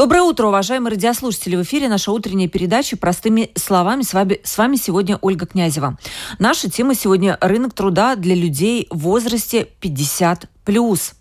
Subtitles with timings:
[0.00, 1.56] Доброе утро, уважаемые радиослушатели.
[1.56, 4.00] В эфире наша утренняя передача «Простыми словами».
[4.00, 5.98] С вами, с вами сегодня Ольга Князева.
[6.38, 11.12] Наша тема сегодня– рынок труда для людей в возрасте 50 плюс.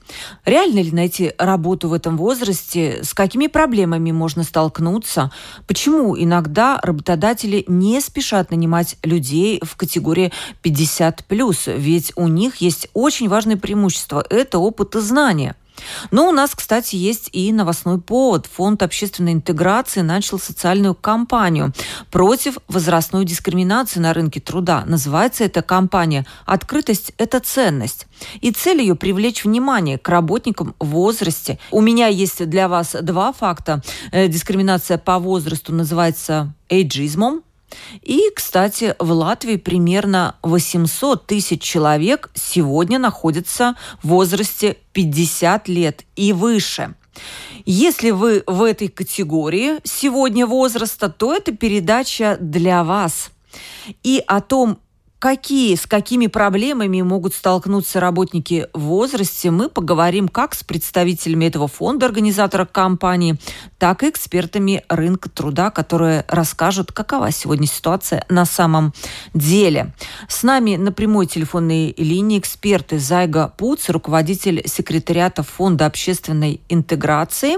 [0.45, 3.03] Реально ли найти работу в этом возрасте?
[3.03, 5.29] С какими проблемами можно столкнуться?
[5.67, 11.63] Почему иногда работодатели не спешат нанимать людей в категории 50 плюс?
[11.67, 15.57] Ведь у них есть очень важное преимущество– это опыт и знания–
[16.11, 18.47] но у нас, кстати, есть и новостной повод.
[18.47, 21.73] Фонд общественной интеграции начал социальную кампанию
[22.11, 24.83] против возрастной дискриминации на рынке труда.
[24.85, 28.07] Называется эта кампания «Открытость– это ценность».
[28.41, 31.59] И цель ее– привлечь внимание к работникам в возрасте.
[31.71, 33.81] У меня есть для вас два факта.
[34.11, 37.43] Э, дискриминация по возрасту называется эйджизмом,
[38.01, 46.33] и, кстати, в Латвии примерно 800 тысяч человек сегодня находятся в возрасте 50 лет и
[46.33, 46.95] выше.
[47.65, 53.31] Если вы в этой категории сегодня возраста, то это передача для вас.
[54.03, 54.79] И о том,
[55.19, 61.67] Какие, с какими проблемами могут столкнуться работники в возрасте, мы поговорим как с представителями этого
[61.67, 63.35] фонда, организатора кампании,
[63.77, 68.93] так и экспертами рынка труда, которые расскажут, какова сегодня ситуация на самом
[69.33, 69.93] деле.
[70.29, 77.57] С нами на прямой телефонной линии эксперты Зайга Пуц, руководитель секретариата Фонда общественной интеграции,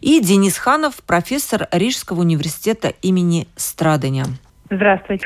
[0.00, 4.26] и Денис Ханов, профессор Рижского университета имени Страдания.
[4.70, 5.24] Здравствуйте.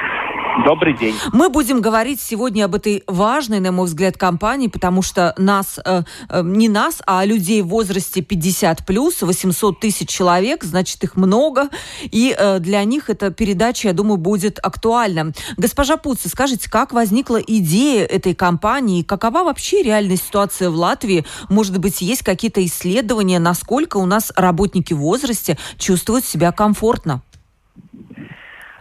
[0.65, 1.15] Добрый день.
[1.33, 6.03] Мы будем говорить сегодня об этой важной, на мой взгляд, компании, потому что нас, э,
[6.29, 11.69] э, не нас, а людей в возрасте 50 плюс, 800 тысяч человек, значит, их много,
[12.03, 15.33] и э, для них эта передача, я думаю, будет актуальна.
[15.57, 21.25] Госпожа Пуци, скажите, как возникла идея этой компании, какова вообще реальная ситуация в Латвии?
[21.49, 27.23] Может быть, есть какие-то исследования, насколько у нас работники в возрасте чувствуют себя комфортно?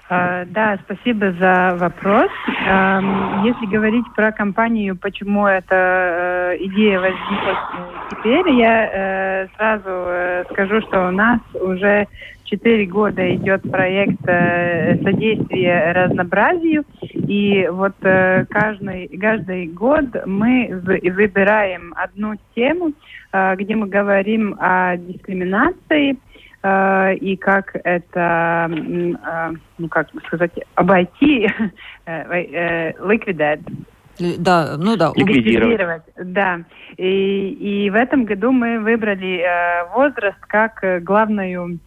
[0.10, 2.32] А, да, спасибо за вопрос.
[3.44, 7.58] Если говорить про компанию, почему эта э, идея возникла
[8.12, 12.08] теперь, я э, сразу э, скажу, что у нас уже
[12.46, 22.94] четыре года идет проект содействия разнообразию, и вот каждый, каждый год мы выбираем одну тему,
[23.34, 26.18] где мы говорим о дискриминации,
[27.20, 31.48] и как это, э, ну как сказать, обойти,
[32.06, 33.62] ликвидировать.
[34.20, 35.12] Э, да, ну да.
[35.16, 36.02] Ликвидировать.
[36.16, 36.62] Да.
[36.98, 39.46] И, и в этом году мы выбрали
[39.94, 41.78] возраст как главную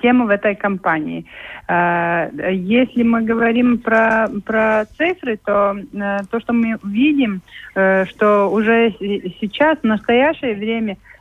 [0.00, 1.26] тему в этой кампании.
[1.68, 5.76] Если мы говорим про, про цифры, то
[6.30, 7.40] то, что мы видим,
[7.72, 8.94] что уже
[9.40, 11.15] сейчас, в настоящее время, Э,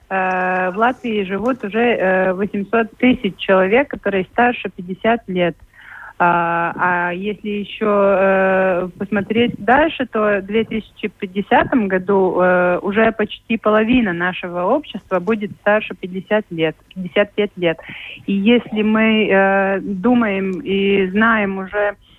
[0.71, 5.55] в Латвии живут уже 800 э, тысяч человек, которые старше 50 лет.
[6.17, 14.13] А, а если еще э, посмотреть дальше, то в 2050 году э, уже почти половина
[14.13, 17.77] нашего общества будет старше 50 лет, 55 лет.
[18.27, 22.14] И если мы э, думаем и знаем уже Э,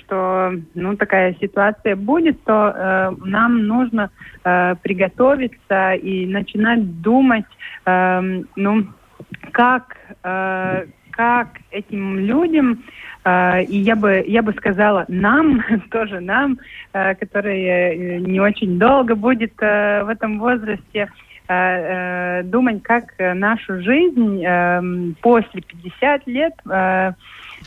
[0.00, 4.10] что ну, такая ситуация будет, то э, нам нужно
[4.44, 7.46] э, приготовиться и начинать думать,
[7.84, 8.86] э, ну,
[9.52, 12.82] как, э, как этим людям,
[13.24, 16.58] э, и я бы, я бы сказала нам, тоже нам,
[16.92, 21.08] э, которые не очень долго будет э, в этом возрасте,
[21.48, 24.82] э, э, думать, как нашу жизнь э,
[25.22, 27.12] после 50 лет э,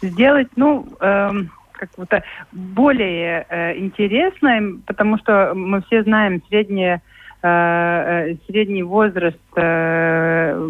[0.02, 1.32] сделать, ну, э,
[1.80, 7.02] как-то более э, интересным, потому что мы все знаем среднее
[7.42, 10.70] э, э средний возраст э,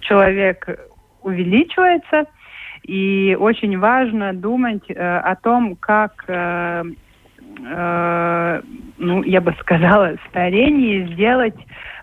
[0.00, 0.80] человек
[1.22, 2.24] увеличивается,
[2.82, 6.24] и очень важно думать э, о том, как,
[8.98, 11.56] ну, я бы сказала, старение сделать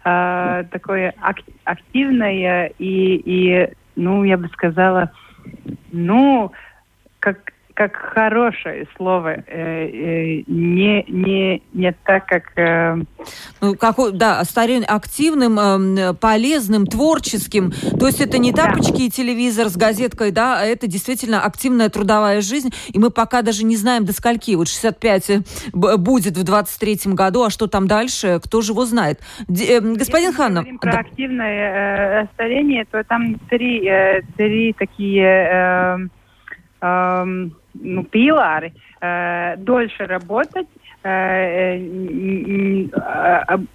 [0.04, 5.12] такое ак активное и, и, ну, я бы сказала,
[5.92, 6.52] ну,
[7.20, 7.38] как
[7.78, 12.52] как хорошее слово, э, э, не, не, не так, как...
[12.56, 12.96] Э...
[13.62, 17.72] Ну, какой, да, старин, активным, э, полезным, творческим.
[18.00, 19.04] То есть это не тапочки да.
[19.04, 23.64] и телевизор с газеткой, да, а это действительно активная трудовая жизнь, и мы пока даже
[23.64, 24.56] не знаем до скольки.
[24.56, 25.40] Вот 65 э,
[25.98, 29.20] будет в 23-м году, а что там дальше, кто же его знает.
[29.48, 30.66] Д, э, господин Если Ханна...
[30.82, 31.00] про да.
[31.02, 35.24] активное э, старение, то там три, э, три такие...
[35.24, 36.08] Э,
[36.82, 37.26] э,
[37.74, 40.68] ну, пилары, э, дольше работать,
[41.04, 41.78] э, э,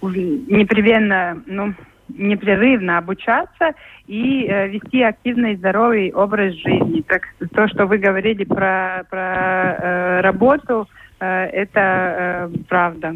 [0.03, 1.73] непрерывно, ну,
[2.09, 3.73] непрерывно обучаться
[4.07, 7.01] и э, вести активный здоровый образ жизни.
[7.07, 7.23] Так
[7.53, 13.15] то, что вы говорили про, про э, работу, Э, это э, правда.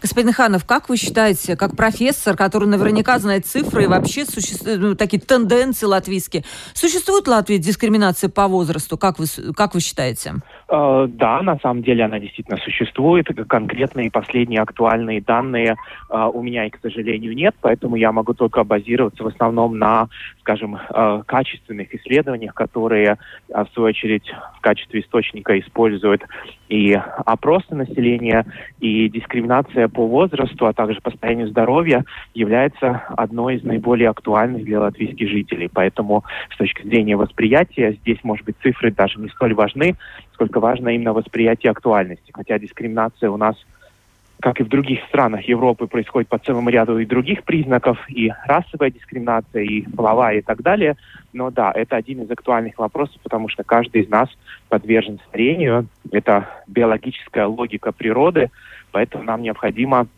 [0.00, 4.94] Господин Ханов, как вы считаете, как профессор, который наверняка знает цифры и вообще существуют ну,
[4.94, 6.44] такие тенденции латвийские,
[6.74, 8.98] существует в Латвии дискриминация по возрасту?
[8.98, 9.26] Как вы,
[9.56, 10.34] как вы считаете?
[10.68, 13.28] Э, да, на самом деле она действительно существует.
[13.48, 15.76] Конкретные последние актуальные данные
[16.10, 20.08] у меня, и, к сожалению, нет, поэтому я могу только базироваться в основном на,
[20.40, 20.78] скажем,
[21.26, 23.18] качественных исследованиях, которые,
[23.48, 26.22] в свою очередь, в качестве источника используют
[26.72, 28.46] и опросы населения
[28.80, 32.02] и дискриминация по возрасту, а также по состоянию здоровья
[32.32, 35.68] является одной из наиболее актуальных для латвийских жителей.
[35.70, 39.96] Поэтому с точки зрения восприятия здесь, может быть, цифры даже не столь важны,
[40.32, 42.32] сколько важно именно восприятие актуальности.
[42.32, 43.54] Хотя дискриминация у нас
[44.42, 48.90] как и в других странах Европы, происходит по целому ряду и других признаков, и расовая
[48.90, 50.96] дискриминация, и половая, и так далее.
[51.32, 54.28] Но да, это один из актуальных вопросов, потому что каждый из нас
[54.68, 55.86] подвержен старению.
[56.10, 58.50] Это биологическая логика природы,
[58.90, 60.08] поэтому нам необходимо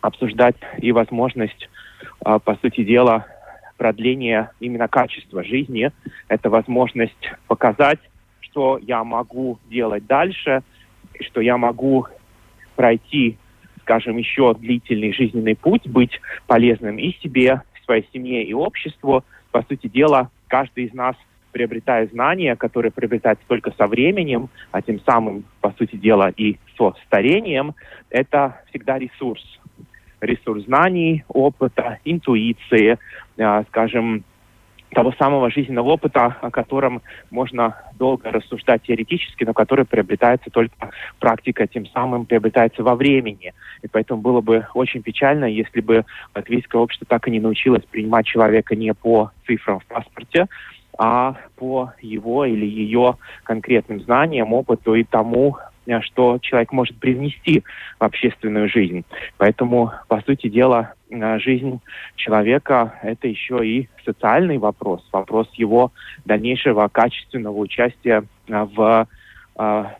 [0.00, 1.68] обсуждать и возможность,
[2.24, 3.26] а, по сути дела,
[3.76, 5.92] продления именно качества жизни.
[6.28, 8.00] Это возможность показать,
[8.40, 10.62] что я могу делать дальше,
[11.20, 12.06] что я могу
[12.74, 13.36] пройти
[13.90, 19.24] скажем, еще длительный жизненный путь, быть полезным и себе, своей семье и обществу.
[19.50, 21.16] По сути дела, каждый из нас
[21.50, 26.94] приобретает знания, которые приобретаются только со временем, а тем самым, по сути дела, и со
[27.04, 27.74] старением,
[28.10, 29.42] это всегда ресурс.
[30.20, 32.96] Ресурс знаний, опыта, интуиции,
[33.38, 34.22] э, скажем,
[34.90, 41.66] того самого жизненного опыта, о котором можно долго рассуждать теоретически, но который приобретается только практика,
[41.66, 43.54] тем самым приобретается во времени.
[43.82, 46.04] И поэтому было бы очень печально, если бы
[46.34, 50.46] латвийское общество так и не научилось принимать человека не по цифрам в паспорте,
[50.98, 55.56] а по его или ее конкретным знаниям, опыту и тому,
[56.02, 57.64] что человек может привнести
[57.98, 59.04] в общественную жизнь.
[59.36, 61.80] Поэтому, по сути дела, э, жизнь
[62.16, 65.92] человека– это еще и социальный вопрос, вопрос его
[66.24, 69.08] дальнейшего качественного участия э, в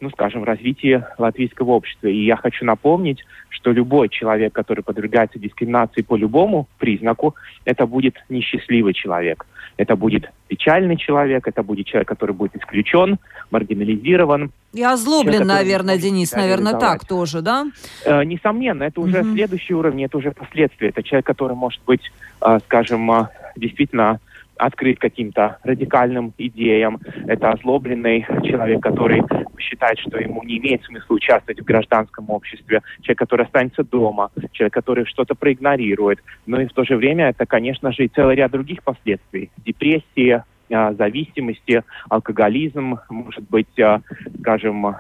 [0.01, 2.07] ну, скажем, развитии латвийского общества.
[2.07, 7.35] И я хочу напомнить, что любой человек, который подвергается дискриминации по любому признаку,
[7.67, 9.45] это будет несчастливый человек.
[9.81, 13.19] Это будет печальный человек, это будет человек, который будет исключен,
[13.51, 14.53] маргинализирован.
[14.75, 17.67] И озлоблен, человек, наверное, Денис, наверное, так тоже, да?
[18.05, 19.33] Э, несомненно, это уже угу.
[19.33, 20.91] следующий уровень, это уже последствия.
[20.91, 22.03] Это человек, который может быть,
[22.43, 24.21] э, скажем, э, действительно
[24.61, 27.01] открыт каким-то радикальным идеям.
[27.27, 29.23] Это озлобленный человек, который
[29.59, 32.83] считает, что ему не имеет смысла участвовать в гражданском обществе.
[33.01, 34.31] Человек, который останется дома.
[34.53, 36.21] Человек, который что-то проигнорирует.
[36.47, 39.51] Но и в то же время это, конечно же, и целый ряд других последствий.
[39.65, 44.03] Депрессия, а, зависимости, алкоголизм, может быть, а,
[44.41, 44.95] скажем,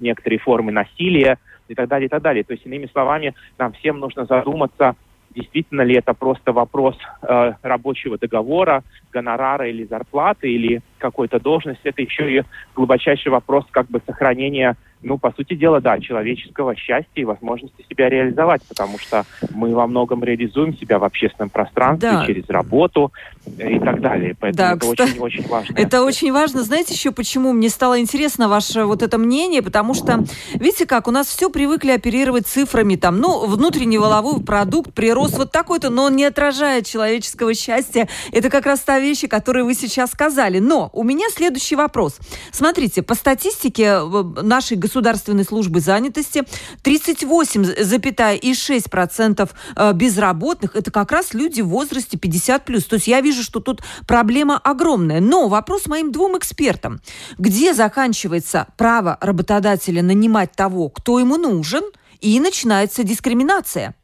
[0.00, 2.42] некоторые формы насилия и так далее, и так далее.
[2.44, 4.96] То есть, иными словами, нам всем нужно задуматься
[5.34, 12.00] действительно ли это просто вопрос э, рабочего договора, гонорара или зарплаты, или какой-то должности, это
[12.00, 12.42] еще и
[12.74, 18.08] глубочайший вопрос как бы сохранения ну, по сути дела, да, человеческого счастья и возможности себя
[18.08, 22.26] реализовать, потому что мы во многом реализуем себя в общественном пространстве да.
[22.26, 23.12] через работу
[23.58, 24.34] и так далее.
[24.40, 25.74] Поэтому да, это кстати, очень, очень важно.
[25.76, 26.62] Это очень важно.
[26.62, 27.52] Знаете еще почему?
[27.52, 31.90] Мне стало интересно ваше вот это мнение, потому что, видите как, у нас все привыкли
[31.90, 37.54] оперировать цифрами, там, ну, внутренний воловой продукт прирост вот такой-то, но он не отражает человеческого
[37.54, 38.08] счастья.
[38.32, 40.58] Это как раз та вещь, которую вы сейчас сказали.
[40.58, 42.18] Но у меня следующий вопрос.
[42.52, 46.42] Смотрите, по статистике э, нашей государственной службы занятости.
[46.82, 52.88] 38,6% э, безработных– это как раз люди в возрасте 50+.
[52.88, 55.20] То есть я вижу, что тут проблема огромная.
[55.20, 57.00] Но вопрос моим двум экспертам.
[57.38, 61.82] Где заканчивается право работодателя нанимать того, кто ему нужен,
[62.20, 63.94] и начинается дискриминация?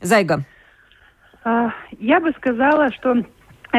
[0.00, 0.44] Зайга.
[1.44, 3.14] А, я бы сказала, что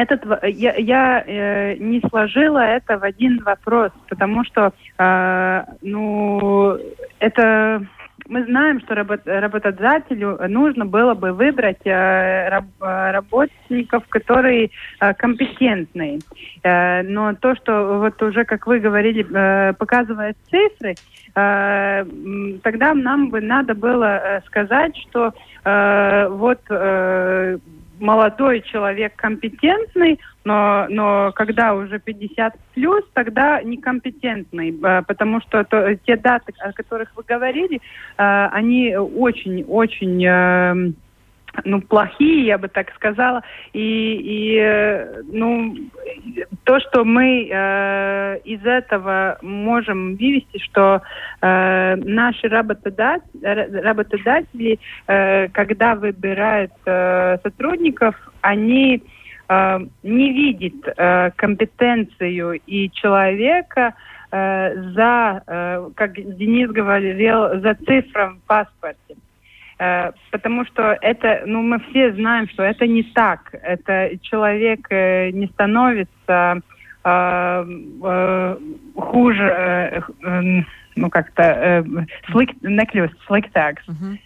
[0.02, 6.78] этот я, я э, не сложила это в один вопрос, потому что э, ну
[7.18, 7.86] это
[8.28, 15.14] мы знаем, что работ, работодателю нужно было бы выбрать э, раб, э, работников, которые э,
[15.14, 16.18] компетентные.
[16.62, 20.94] Э, но то, что вот уже, как вы говорили, э, показывает цифры,
[21.34, 22.04] э,
[22.62, 25.32] тогда нам бы надо было э, сказать, что
[25.64, 27.58] э, вот э,
[28.00, 35.94] молодой человек компетентный, но, но когда уже 50 плюс, тогда некомпетентный, э, потому что то,
[35.96, 37.80] те даты, о которых вы говорили, э,
[38.52, 40.94] они очень-очень
[41.64, 43.42] ну, плохие, я бы так сказала.
[43.72, 45.74] И, и э, ну,
[46.64, 51.02] то, что мы э, из этого можем вывести, что
[51.40, 59.02] э, наши работодатели, работодатели э, когда выбирают э, сотрудников, они
[59.48, 63.94] э, не видят э, компетенцию и человека
[64.30, 69.16] э, за, э, как Денис говорил, за цифром в паспорте.
[69.78, 73.54] Э, потому что это, ну, мы все знаем, что это не так.
[73.62, 76.60] Это человек э, не становится
[77.04, 77.64] э,
[78.04, 78.56] э,
[78.96, 80.62] хуже, э, э,
[80.96, 81.84] ну, как-то, э,
[82.32, 83.86] слик, nekļūst sliktāks.
[83.86, 84.18] Uh-huh.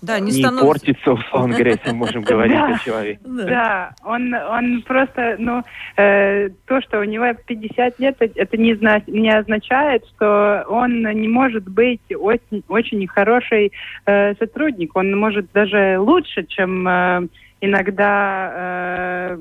[0.00, 0.66] Да, не, не становится...
[0.66, 3.20] портится, условно говоря, если мы можем говорить о человеке.
[3.24, 5.62] Да, он, он просто, ну,
[5.96, 9.02] э, то, что у него 50 лет, это не, зна...
[9.06, 13.72] не означает, что он не может быть очень, очень хороший
[14.06, 14.96] э, сотрудник.
[14.96, 17.28] Он может даже лучше, чем э,
[17.60, 19.38] иногда э,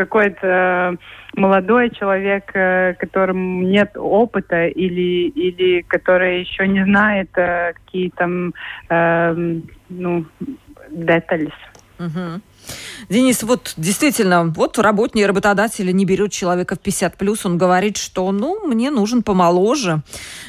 [0.00, 0.96] какой-то
[1.36, 8.54] молодой человек, э, которому нет опыта или, или который еще не знает э, какие там
[8.88, 10.24] э, ну,
[10.90, 11.52] детали.
[11.98, 12.40] Угу.
[13.08, 18.30] Денис, вот действительно, вот работник работодателя не берет человека в 50 плюс, он говорит, что
[18.30, 20.02] ну, мне нужен помоложе.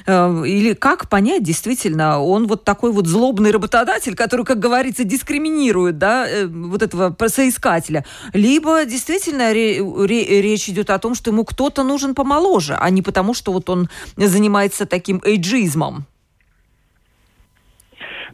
[0.06, 5.98] Э, или как понять, действительно, он вот такой вот злобный работодатель, который, как говорится, дискриминирует,
[5.98, 8.06] да, э, вот этого соискателя.
[8.34, 13.51] Либо действительно речь идет о том, что ему кто-то нужен помоложе, а не потому, что
[13.51, 16.06] вот он занимается таким эйджизмом.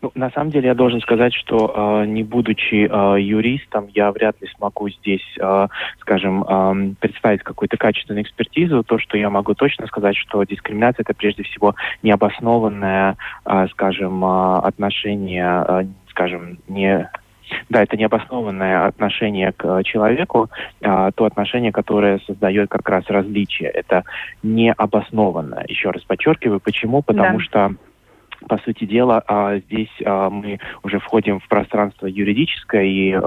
[0.02, 4.40] Ну, на самом деле я должен сказать, что э, не будучи э, юристом, я вряд
[4.42, 5.68] ли смогу здесь, э,
[6.00, 8.84] скажем, э, представить какую-то качественную экспертизу.
[8.84, 14.60] То, что я могу точно сказать, что дискриминация это прежде всего необоснованное, э, скажем, э,
[14.64, 17.10] отношение, э, скажем, не
[17.70, 20.50] да, это необоснованное отношение к человеку,
[20.84, 23.70] а, то отношение, которое создает как раз различие.
[23.70, 24.04] Это
[24.44, 25.66] необоснованное.
[25.68, 27.02] Еще раз подчеркиваю, почему?
[27.02, 27.44] Потому да.
[27.44, 27.76] что
[28.48, 33.20] по сути дела, а, здесь а, мы уже входим в пространство юридическое, и а,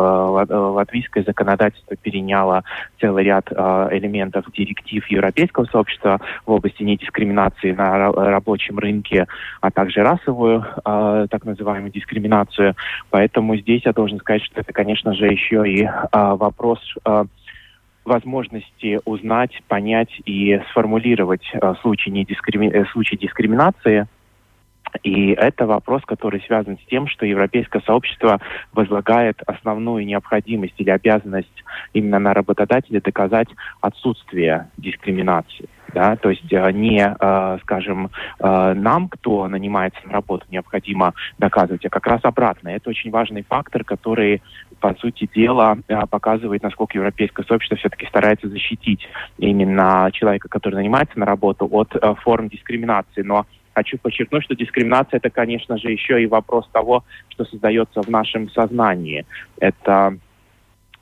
[0.51, 2.65] латвийское законодательство переняло
[3.01, 9.27] целый ряд элементов директив Европейского сообщества в области недискриминации на рабочем рынке,
[9.61, 12.75] а также расовую так называемую дискриминацию.
[13.11, 16.81] Поэтому здесь я должен сказать, что это, конечно же, еще и вопрос
[18.05, 22.69] возможности узнать, понять и сформулировать случай, недискрими...
[22.69, 24.07] Э, случай дискриминации–
[25.03, 28.41] и это вопрос, который связан с тем, что европейское сообщество
[28.73, 33.49] возлагает основную необходимость или обязанность именно на работодателя доказать
[33.81, 35.69] отсутствие дискриминации.
[35.95, 36.17] Да?
[36.17, 41.91] То есть э, не, э, скажем, э, нам, кто нанимается на работу, необходимо доказывать, а
[41.91, 42.69] как раз обратно.
[42.69, 44.43] Это очень важный фактор, который,
[44.81, 45.79] по сути дела,
[46.11, 49.07] показывает, насколько европейское сообщество все-таки старается защитить
[49.39, 53.23] именно человека, который нанимается на работу, от форм дискриминации.
[53.23, 58.09] Но Хочу подчеркнуть, что дискриминация это, конечно же, еще и вопрос того, что создается в
[58.09, 59.25] нашем сознании.
[59.59, 60.19] Это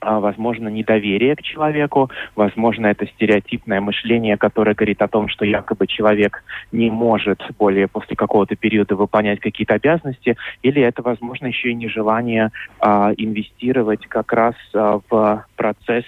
[0.01, 5.87] а, возможно, недоверие к человеку, возможно, это стереотипное мышление, которое говорит о том, что якобы
[5.87, 11.75] человек не может более после какого-то периода выполнять какие-то обязанности, или это, возможно, еще и
[11.75, 16.05] нежелание а, инвестировать как раз а, в процесс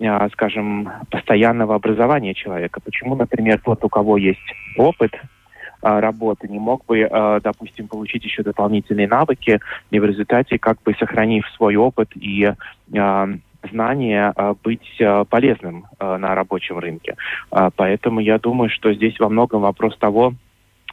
[0.00, 2.80] а, скажем, постоянного образования человека.
[2.80, 4.40] Почему, например, тот, у кого есть
[4.76, 5.12] опыт,
[5.82, 9.60] работы, не мог бы, а, допустим, получить еще дополнительные навыки
[9.90, 12.52] и в результате, как бы сохранив свой опыт и
[12.96, 13.28] а,
[13.70, 14.34] знания
[14.64, 17.14] быть полезным на рабочем рынке.
[17.48, 20.34] Поэтому я думаю, что здесь во многом вопрос того,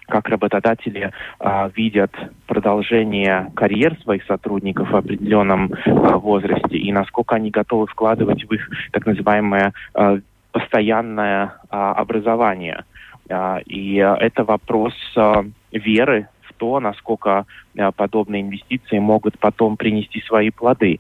[0.10, 2.12] как работодатели э, видят
[2.48, 8.70] продолжение карьер своих сотрудников в определенном э, возрасте и насколько они готовы вкладывать в их
[8.92, 10.20] так называемое э,
[10.52, 12.84] постоянное э, образование.
[13.30, 17.46] А, и а, это вопрос а, веры в то, насколько
[17.96, 21.00] подобные инвестиции могут потом принести свои плоды.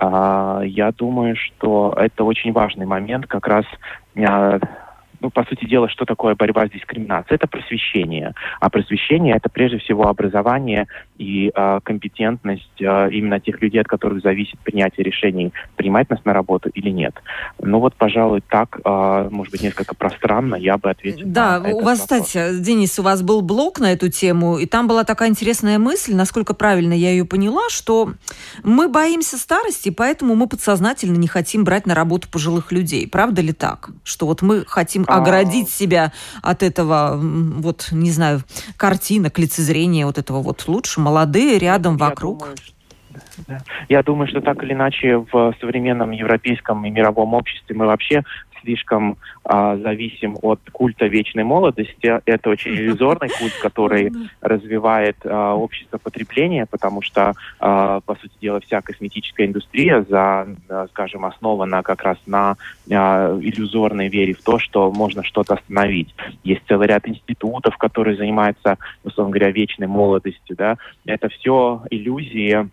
[0.00, 3.66] Я думаю, что это очень важный момент как раз
[4.14, 7.36] ну, по сути дела, что такое борьба с дискриминацией?
[7.36, 8.34] Это просвещение.
[8.60, 10.86] А просвещение– это прежде всего образование
[11.18, 16.32] и э, компетентность э, именно тех людей, от которых зависит принятие решений, принимать нас на
[16.32, 17.14] работу или нет.
[17.60, 21.22] Ну вот, пожалуй, так, э, может быть, несколько пространно я бы ответил.
[21.26, 22.26] Да, у вас, вопрос.
[22.26, 26.14] кстати, Денис, у вас был блог на эту тему, и там была такая интересная мысль,
[26.14, 28.14] насколько правильно я ее поняла, что
[28.64, 33.06] мы боимся старости, поэтому мы подсознательно не хотим брать на работу пожилых людей.
[33.08, 33.90] Правда ли так?
[34.02, 38.42] Что вот мы хотим оградить себя от этого, вот, не знаю,
[38.76, 42.38] картинок, лицезрения вот этого вот лучше, молодые рядом, Я вокруг.
[42.38, 42.56] Думаю,
[43.88, 48.24] я думаю, что так или иначе в современном европейском и мировом обществе мы вообще
[48.64, 52.20] слишком а, зависим от культа вечной молодости.
[52.24, 58.60] Это очень иллюзорный культ, который развивает а, общество потребления, потому что, а, по сути дела,
[58.60, 62.56] вся косметическая индустрия, за, а, скажем, основана как раз на
[62.90, 66.14] а, иллюзорной вере в то, что можно что-то остановить.
[66.42, 70.56] Есть целый ряд институтов, которые занимаются, условно говоря, вечной молодостью.
[70.56, 70.76] Да?
[71.04, 72.68] Это все иллюзии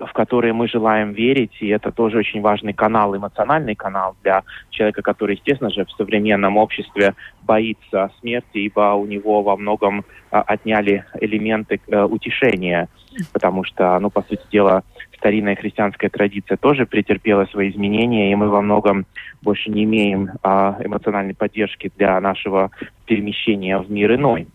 [0.00, 5.02] в которые мы желаем верить, и это тоже очень важный канал, эмоциональный канал для человека,
[5.02, 11.04] который, естественно же, в современном обществе боится смерти, ибо у него во многом а, отняли
[11.20, 12.88] элементы а, утешения,
[13.32, 14.82] потому что, ну, по сути дела,
[15.16, 19.06] старинная христианская традиция тоже претерпела свои изменения, и мы во многом
[19.42, 22.70] больше не имеем а, эмоциональной поддержки для нашего
[23.06, 24.48] перемещения в мир иной.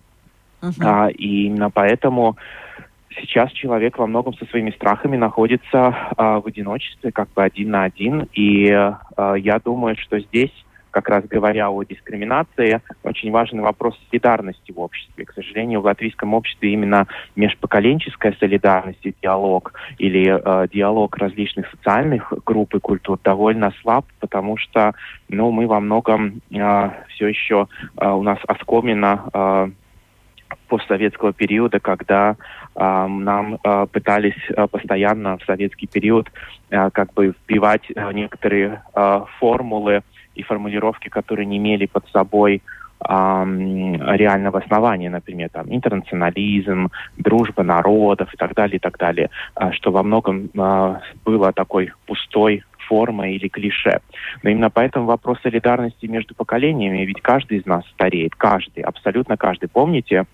[0.61, 0.73] Uh-huh.
[0.83, 2.37] А, и именно поэтому
[3.17, 7.83] сейчас человек во многом со своими страхами находится э, в одиночестве, как бы один на
[7.83, 8.27] один.
[8.33, 8.93] И э,
[9.39, 10.51] я думаю, что здесь,
[10.91, 15.25] как раз говоря о дискриминации, очень важный вопрос солидарности в обществе.
[15.25, 22.33] К сожалению, в латвийском обществе именно межпоколенческая солидарность и диалог или э, диалог различных социальных
[22.45, 24.93] групп и культур довольно слаб, потому что
[25.29, 29.69] ну, мы во многом э, все еще э, у нас оскомина э,
[30.67, 32.35] постсоветского периода, когда
[32.75, 36.31] э, нам э, пытались э, постоянно в советский период
[36.69, 40.01] э, как бы вбивать э, некоторые э, формулы
[40.35, 42.61] и формулировки, которые не имели под собой
[43.01, 49.29] реального основания, например, там, интернационализм, дружба народов и так далее, и так далее,
[49.71, 50.49] что во многом
[51.23, 54.01] было такой пустой форма или клише.
[54.43, 59.69] Но именно поэтому вопрос солидарности между поколениями, ведь каждый из нас стареет, каждый, абсолютно каждый.
[59.69, 60.25] Помните,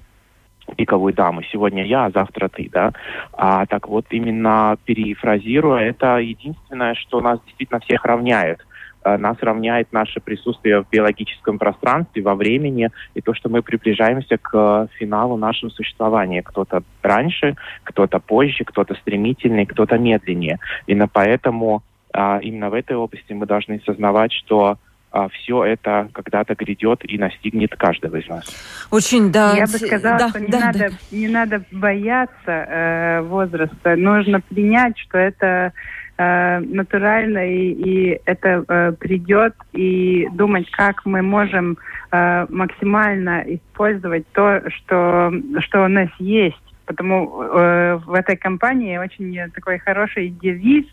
[0.76, 1.42] пиковую даму.
[1.44, 2.92] Сегодня я, а завтра ты, да.
[3.34, 8.66] А, так вот, именно перефразируя, это единственное, что нас действительно всех равняет.
[9.04, 14.38] А, нас равняет наше присутствие в биологическом пространстве, во времени, и то, что мы приближаемся
[14.38, 16.42] к финалу нашего существования.
[16.42, 20.58] Кто-то раньше, кто-то позже, кто-то стремительнее, кто-то медленнее.
[20.88, 24.78] Именно поэтому а, именно в этой области мы должны осознавать, что
[25.16, 28.46] а все это когда-то грядет и настигнет каждого из нас.
[28.92, 29.54] Очень, да.
[29.56, 30.90] Я бы сказала, да, что не, да, надо, да.
[31.12, 33.96] не надо бояться э, возраста.
[33.96, 35.72] Нужно принять, что это
[36.18, 41.78] э, натурально и, и это э, придет, и думать, как мы можем
[42.12, 46.58] э, максимально использовать то, что, что у нас есть.
[46.86, 50.84] Потому э, в этой компании очень такой хороший девиз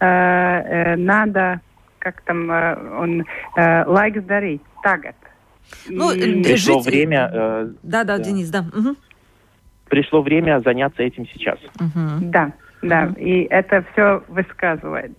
[0.00, 1.60] э, э, «надо
[2.06, 3.24] как там э, он
[3.56, 5.16] э, лайк дарить тагат.
[5.88, 6.40] Ну, и...
[6.40, 6.86] Пришло жить...
[6.86, 7.28] время...
[7.32, 8.60] Э, да, да, да, Денис, да.
[8.60, 8.94] Угу.
[9.88, 11.58] Пришло время заняться этим сейчас.
[11.80, 12.30] Угу.
[12.30, 12.52] Да.
[12.88, 15.12] Да, mm и это все высказывает.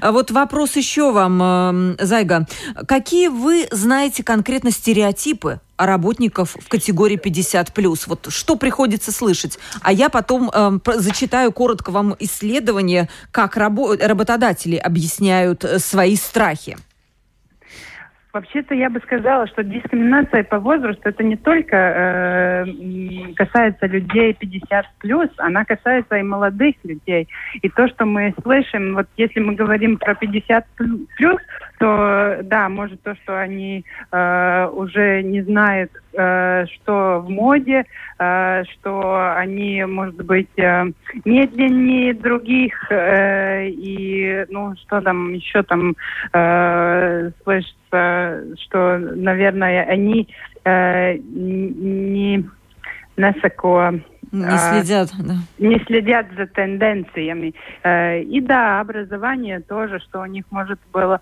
[0.00, 2.46] А вот вопрос еще вам, Зайга.
[2.86, 8.02] Какие вы знаете конкретно стереотипы работников в категории 50+.
[8.06, 9.58] Вот что приходится слышать.
[9.82, 16.76] А я потом э, зачитаю коротко вам исследование, как рабо- работодатели объясняют э, свои страхи.
[18.32, 22.64] Вообще-то я бы сказала, что дискриминация по возрасту это не только э,
[23.34, 27.28] касается людей 50 плюс, она касается и молодых людей.
[27.60, 30.64] И то, что мы слышим, вот если мы говорим про 50
[31.16, 31.40] плюс,
[31.80, 37.86] то да, может то, что они э, уже не знают, э, что в моде,
[38.18, 40.84] э, что они, может быть, э,
[41.24, 45.96] медленнее других, э, и ну что там еще там
[46.34, 50.28] э, слышится, что, наверное, они
[50.64, 52.44] э, не
[53.16, 54.00] несако
[54.32, 55.34] не следят, да.
[55.58, 57.52] Не следят за тенденциями.
[57.82, 61.20] Э, и да, образование тоже, что у них может было,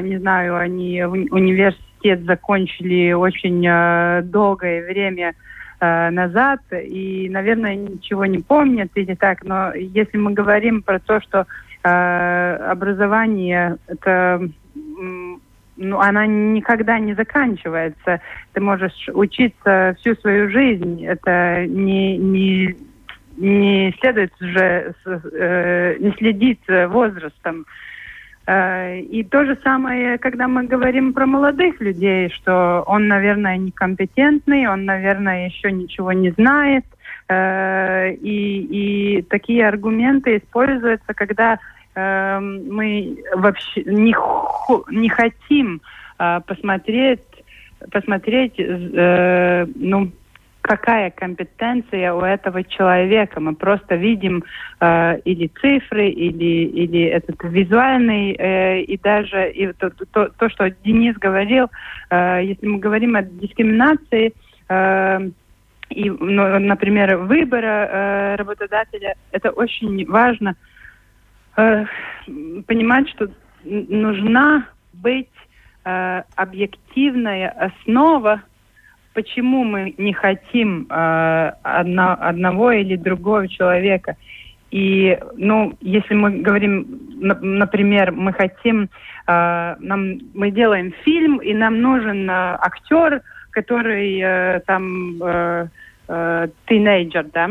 [0.00, 5.34] не знаю, они университет закончили очень э, долгое время
[5.80, 9.44] э, назад и, наверное, ничего не помнят или так.
[9.44, 11.46] Но если мы говорим про то, что
[11.84, 14.40] образование это
[15.76, 18.20] ну, она никогда не заканчивается.
[18.52, 21.04] Ты можешь учиться всю свою жизнь.
[21.04, 22.76] Это не, не,
[23.36, 27.66] не следует уже э, не следить возрастом.
[28.46, 34.66] Э, и то же самое, когда мы говорим про молодых людей, что он, наверное, некомпетентный,
[34.66, 36.84] он, наверное, еще ничего не знает.
[37.28, 41.58] Э, и, и такие аргументы используются, когда
[41.94, 44.14] Эм, мы вообще не,
[44.90, 45.82] не хотим
[46.18, 47.20] э, посмотреть,
[47.90, 50.10] посмотреть э, ну,
[50.62, 53.40] какая компетенция у этого человека.
[53.40, 54.44] Мы просто видим
[54.80, 60.70] э, или цифры, или, или этот визуальный, э, и даже и то, то, то, что
[60.70, 61.70] Денис говорил,
[62.10, 64.32] э, если мы говорим о дискриминации,
[64.68, 65.30] э,
[65.90, 70.56] и, ну, например, выбора э, работодателя, это очень важно–
[71.56, 71.84] э,
[72.66, 73.28] понимать, что
[73.64, 75.28] нужна быть
[75.84, 78.42] э, объективная основа,
[79.14, 84.16] почему мы не хотим э, одно, одного или другого человека.
[84.70, 86.86] И, ну, если мы говорим,
[87.20, 88.88] например, мы хотим,
[89.26, 95.66] э, нам, мы делаем фильм, и нам нужен э, актер, который э, там э,
[96.08, 97.50] э, тинейджер, да,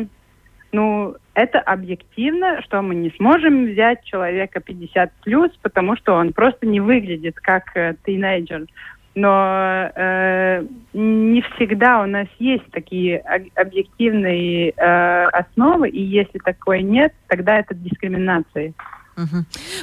[0.72, 6.66] ну, это объективно, что мы не сможем взять человека 50 плюс, потому что он просто
[6.66, 8.66] не выглядит как э, тинейджер.
[9.14, 13.20] Но э, не всегда у нас есть такие
[13.56, 18.74] объективные э, основы, и если такой нет, тогда это дискриминация.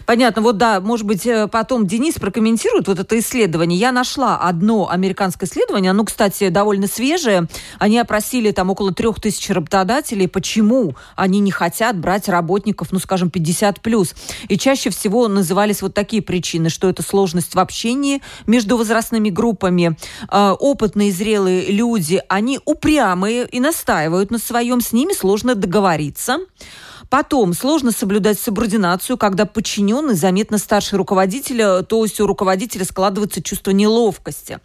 [0.06, 0.42] Понятно.
[0.42, 3.78] Вот да, может быть, э, потом Денис прокомментирует вот это исследование.
[3.78, 7.46] Я нашла одно американское исследование, оно, кстати, довольно свежее.
[7.78, 13.30] Они опросили там около трех тысяч работодателей, почему они не хотят брать работников, ну, скажем,
[13.30, 14.14] 50 плюс.
[14.48, 19.96] И чаще всего назывались вот такие причины, что это сложность в общении между возрастными группами.
[20.30, 26.38] Э, опытные зрелые люди, они упрямые и настаивают на своем, с ними сложно договориться.
[27.10, 33.70] Потом сложно соблюдать субординацию, когда подчиненный заметно старше руководителя, то есть у руководителя складывается чувство
[33.70, 34.58] неловкости.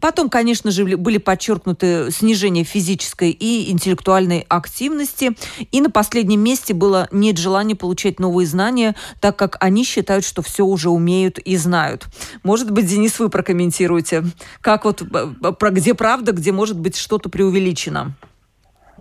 [0.00, 5.36] Потом, конечно же, были подчеркнуты снижение физической и интеллектуальной активности.
[5.72, 10.42] И на последнем месте было нет желания получать новые знания, так как они считают, что
[10.42, 12.06] все уже умеют и знают.
[12.42, 14.24] Может быть, Денис, вы прокомментируете,
[14.60, 18.14] как вот э, где правда, где может быть что-то преувеличено?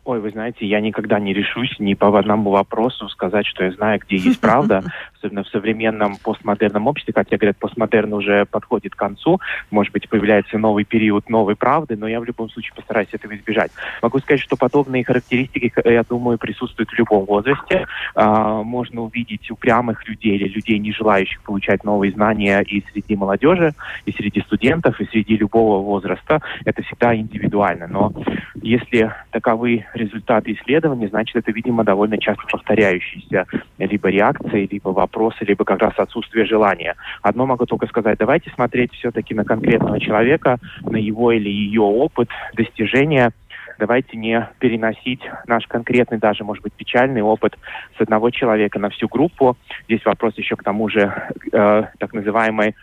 [0.07, 3.99] Ой, вы знаете, я никогда не решусь ни по одному вопросу сказать, что я знаю,
[3.99, 4.85] где есть правда,
[5.17, 9.39] особенно в современном постмодерном обществе, хотя, говорят, постмодерн уже подходит к концу,
[9.71, 13.71] может быть, появляется новый период новой правды, но я в любом случае постараюсь этого избежать.
[14.01, 17.87] Могу сказать, что подобные характеристики, я думаю, присутствуют в любом возрасте.
[18.15, 23.73] А, можно увидеть упрямых людей или людей, не желающих получать новые знания и среди молодежи,
[24.05, 26.41] и среди студентов, и среди любого возраста.
[26.65, 27.87] Это всегда индивидуально.
[27.87, 28.13] Но
[28.55, 33.45] если таковы результаты исследований, значит, это, видимо, довольно часто повторяющиеся
[33.77, 36.95] либо реакции, либо вопросы, либо как раз отсутствие желания.
[37.21, 42.29] Одно могу только сказать, давайте смотреть все-таки на конкретного человека, на его или ее опыт,
[42.53, 43.31] достижения,
[43.79, 47.57] давайте не переносить наш конкретный, даже, может быть, печальный опыт
[47.97, 49.57] с одного человека на всю группу.
[49.87, 51.13] Здесь вопрос еще к тому же
[51.51, 52.75] э, так называемой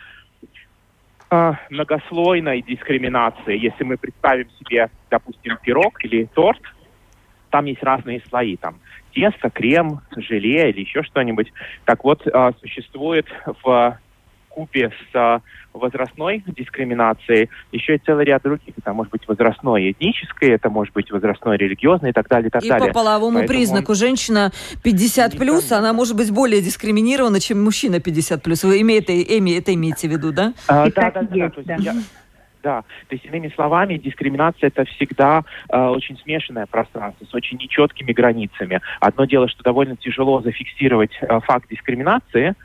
[1.29, 3.57] э, многослойной дискриминации.
[3.57, 6.61] Если мы представим себе, допустим, пирог или торт,
[7.51, 8.75] там есть разные слои, там
[9.15, 11.51] тесто, крем, желе или еще что-нибудь.
[11.85, 13.25] Так вот, а, существует
[13.63, 13.97] в
[14.49, 15.41] купе с а,
[15.73, 18.73] возрастной дискриминацией еще и целый ряд других.
[18.77, 22.51] Это может быть возрастной и этнической, это может быть возрастной религиозный и так далее, и
[22.51, 22.87] так и далее.
[22.87, 23.57] по половому Поэтому...
[23.59, 24.51] признаку женщина
[24.83, 28.63] 50 плюс, она может быть более дискриминирована, чем мужчина 50 плюс.
[28.63, 30.53] Вы имеете, это имеете в виду, да?
[30.67, 31.75] А, да, да, да, да.
[31.79, 31.95] Я,
[32.65, 32.81] да.
[32.81, 38.81] То есть, иными словами, дискриминация это всегда э, очень смешанное пространство с очень нечеткими границами.
[38.99, 42.55] Одно дело, что довольно тяжело зафиксировать э, факт дискриминации,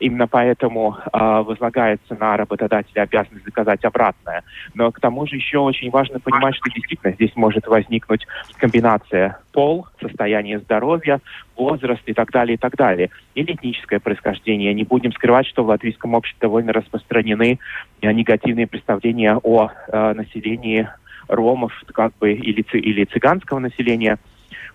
[0.00, 4.42] Именно поэтому э, возлагается на работодателя обязанность доказать обратное.
[4.72, 9.86] Но к тому же еще очень важно понимать, что действительно здесь может возникнуть комбинация пол,
[10.00, 11.20] состояние здоровья,
[11.54, 13.10] возраст и так далее, и так далее.
[13.34, 14.72] Или этническое происхождение.
[14.72, 17.58] Не будем скрывать, что в латвийском обществе довольно распространены
[18.00, 20.88] э, негативные представления о э, населении
[21.28, 24.18] ромов как бы или, или цыганского населения.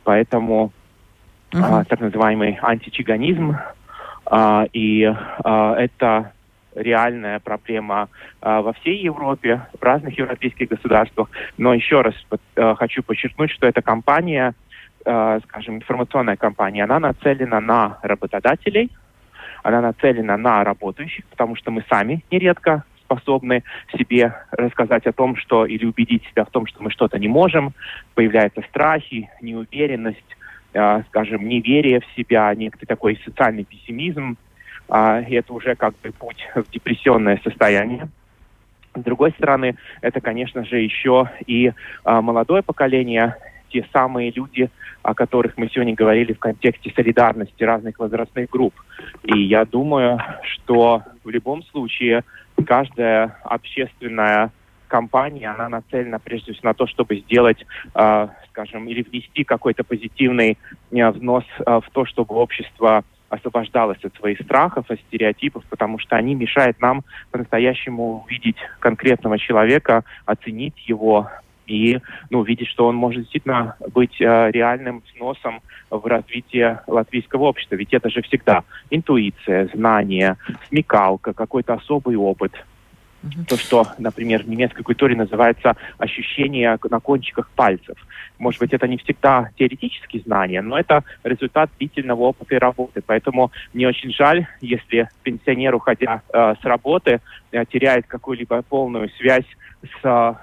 [0.04, 0.72] Поэтому
[1.52, 1.82] uh-huh.
[1.82, 3.58] э, так называемый античиганизм
[4.26, 6.32] а, и а, это
[6.76, 8.10] реальная проблема
[8.42, 11.30] э, во всей Европе, в разных европейских государствах.
[11.58, 12.14] Но еще раз
[12.56, 14.54] э, хочу подчеркнуть, что эта компания,
[15.06, 18.92] э, скажем, информационная компания, она нацелена на работодателей,
[19.64, 23.64] она нацелена на работающих, потому что мы сами нередко способны
[23.98, 27.74] себе рассказать о том, что или убедить себя в том, что мы что-то не можем.
[28.16, 30.38] Появляются страхи, неуверенность,
[31.10, 34.38] скажем, неверие в себя, некий такой социальный пессимизм.
[34.90, 38.10] Э, и это уже как бы путь в депрессионное состояние.
[38.96, 41.74] С другой стороны, это, конечно же, еще и э,
[42.22, 43.36] молодое поколение,
[43.70, 44.70] те самые люди,
[45.04, 48.74] о которых мы сегодня говорили в контексте солидарности разных возрастных групп.
[49.24, 52.24] И я думаю, что в любом случае
[52.66, 54.52] каждая общественная
[54.88, 60.58] компания, она нацелена прежде всего на то, чтобы сделать, э, скажем, или внести какой-то позитивный
[60.92, 66.16] э, взнос э, в то, чтобы общество освобождалось от своих страхов, от стереотипов, потому что
[66.16, 71.30] они мешают нам по-настоящему увидеть конкретного человека, оценить его,
[71.68, 77.76] и ну, видеть, что он может действительно быть э, реальным сносом в развитии латвийского общества.
[77.76, 80.38] Ведь это же всегда интуиция, знание,
[80.70, 82.54] смекалка, какой-то особый опыт.
[83.48, 87.98] То, что, например, в немецкой культуре называется ощущение на кончиках пальцев.
[88.38, 93.02] Может быть, это не всегда теоретические знания, но это результат длительного опыта и работы.
[93.06, 99.46] Поэтому мне очень жаль, если пенсионер, уходя э, с работы, э, теряет какую-либо полную связь
[100.02, 100.38] с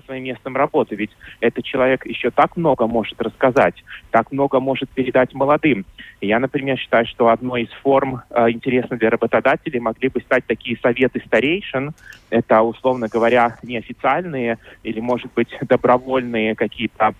[0.00, 0.94] со своим местом работы.
[0.96, 5.84] Ведь этот человек еще так много может рассказать, так много может передать молодым.
[6.20, 10.78] Я, например, считаю, что одной из форм э, интересных для работодателей могли бы стать такие
[10.82, 11.92] советы старейшин.
[12.30, 17.14] Это, условно говоря, неофициальные или, может быть, добровольные какие-то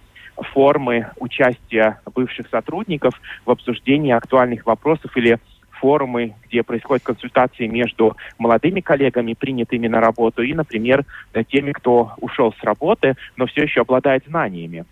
[0.53, 5.39] формы участия бывших сотрудников в обсуждении актуальных вопросов или
[5.81, 11.05] форумы, где происходят консультации между молодыми коллегами, принятыми на работу, и, например,
[11.49, 14.85] теми, кто ушел с работы, но все еще обладает знаниями.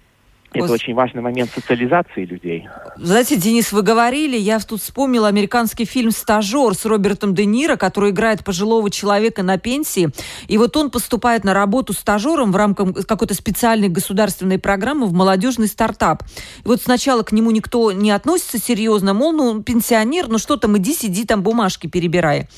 [0.54, 2.68] Это очень важный момент социализации людей.
[2.96, 8.10] Знаете, Денис, вы говорили, я тут вспомнила американский фильм «Стажер» с Робертом Де Ниро, который
[8.10, 10.10] играет пожилого человека на пенсии.
[10.46, 15.66] И вот он поступает на работу стажером в рамках какой-то специальной государственной программы в молодежный
[15.66, 16.22] стартап.
[16.64, 20.78] И вот сначала к нему никто не относится серьезно, мол, ну, пенсионер, ну что там,
[20.78, 22.48] иди, сиди, там бумажки перебирай.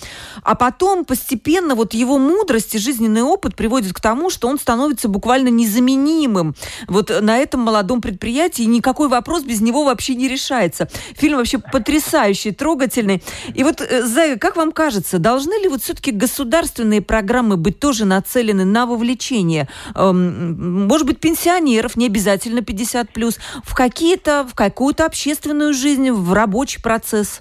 [0.42, 5.08] А потом постепенно вот его мудрость и жизненный опыт приводит к тому, что он становится
[5.08, 6.54] буквально незаменимым.
[6.88, 10.88] Вот на этом молодом молодом предприятии, и никакой вопрос без него вообще не решается.
[11.16, 13.22] Фильм вообще потрясающий, трогательный.
[13.54, 18.04] И вот, э, Зая, как вам кажется, должны ли вот все-таки государственные программы быть тоже
[18.04, 25.06] нацелены на вовлечение, эм, может быть, пенсионеров, не обязательно 50 плюс, в какие-то, в какую-то
[25.06, 27.40] общественную жизнь, в рабочий процесс?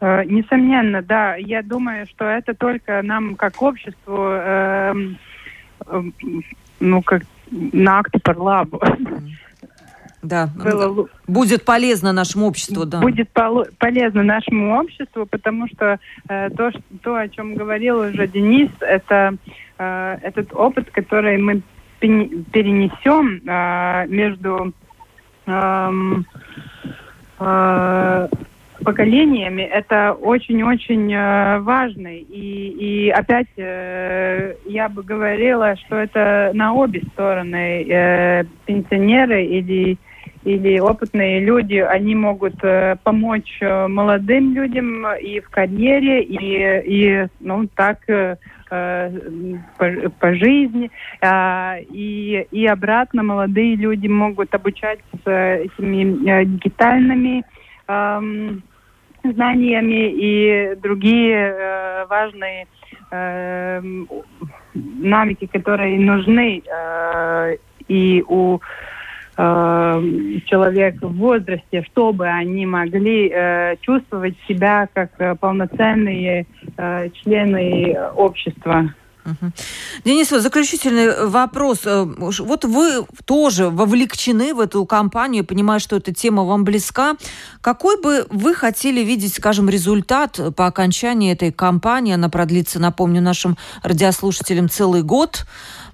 [0.00, 1.34] Э, несомненно, да.
[1.34, 4.94] Я думаю, что это только нам, как обществу, э,
[6.80, 7.22] ну, как
[7.54, 8.80] на акты парлабу.
[10.22, 11.06] Да, было...
[11.26, 13.00] будет полезно нашему обществу, да.
[13.00, 13.28] Будет
[13.78, 19.36] полезно нашему обществу, потому что э, то, что, то, о чем говорил уже Денис, это
[19.78, 21.60] э, этот опыт, который мы
[22.00, 24.72] перенесем э, между
[25.46, 25.90] э,
[27.38, 28.28] э,
[28.84, 32.08] поколениями, это очень-очень э, важно.
[32.14, 37.82] И, и опять э, я бы говорила, что это на обе стороны.
[37.88, 39.98] Э, пенсионеры или,
[40.44, 42.54] или опытные люди, они могут
[43.02, 47.98] помочь молодым людям и в карьере, и, и ну, так
[49.76, 50.90] по, по жизни.
[51.20, 57.44] Э, и, и обратно молодые люди могут обучаться этими э, дигитальными
[57.88, 58.62] эм,
[59.32, 62.66] знаниями и другие э, важные
[63.10, 63.80] э,
[64.74, 67.56] навыки, которые нужны э,
[67.88, 68.58] и у
[69.36, 70.02] э,
[70.46, 78.94] человека в возрасте, чтобы они могли э, чувствовать себя как э, полноценные э, члены общества.
[80.04, 81.80] Денис, заключительный вопрос.
[81.84, 87.16] Э, вот вы тоже вовлечены в эту кампанию, понимаю, что эта тема вам близка.
[87.60, 92.14] Какой бы вы хотели видеть, скажем, результат по окончании этой кампании?
[92.14, 95.46] Она продлится, напомню, нашим радиослушателям целый год.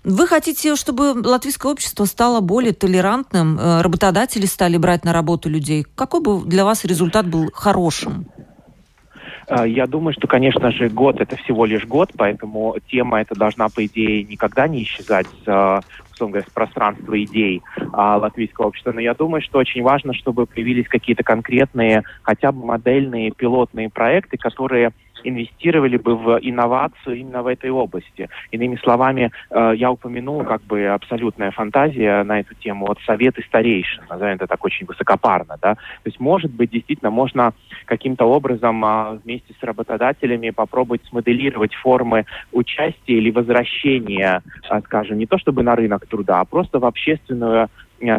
[0.02, 5.86] Вы хотите, чтобы латвийское общество стало более толерантным, э, работодатели стали брать на работу людей.
[5.94, 8.26] Какой бы для вас результат был хорошим?
[9.50, 13.68] А, я думаю, что, конечно же, год это всего лишь год, поэтому тема эта должна,
[13.68, 15.82] по идее, никогда не исчезать с,
[16.12, 17.60] условно говоря, с пространства идей
[17.92, 18.92] а, латвийского общества.
[18.92, 24.36] Но я думаю, что очень важно, чтобы появились какие-то конкретные, хотя бы модельные пилотные проекты,
[24.36, 24.92] которые
[25.24, 28.28] инвестировали бы в инновацию именно в этой области.
[28.50, 34.02] Иными словами, э, я упомянул как бы абсолютная фантазия на эту тему, вот советы старейшин,
[34.08, 35.74] назовем это так очень высокопарно, да.
[35.74, 37.52] То есть, может быть, действительно можно
[37.86, 45.26] каким-то образом а, вместе с работодателями попробовать смоделировать формы участия или возвращения, а, скажем, не
[45.26, 47.68] то чтобы на рынок труда, а просто в общественную